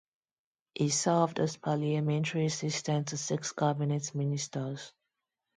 [0.73, 4.93] He served as parliamentary assistant to six cabinet ministers.